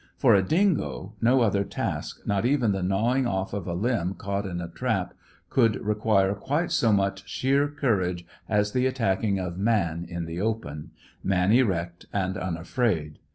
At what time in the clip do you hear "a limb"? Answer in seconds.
3.67-4.15